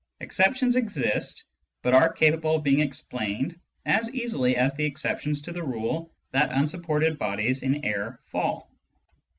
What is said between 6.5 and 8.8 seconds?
un supported bodies in air fall.